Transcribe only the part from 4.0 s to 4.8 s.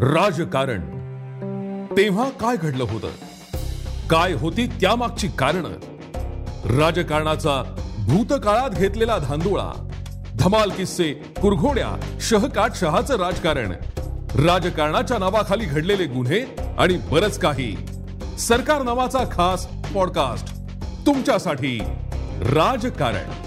काय होती